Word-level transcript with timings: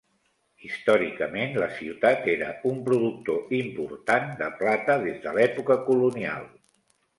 Històricament, 0.67 1.53
la 1.63 1.67
ciutat 1.81 2.25
era 2.37 2.47
un 2.71 2.81
productor 2.89 3.53
important 3.59 4.27
de 4.43 4.49
plata, 4.65 4.99
des 5.07 5.23
de 5.29 5.37
l'època 5.39 5.81
colonial. 5.93 6.53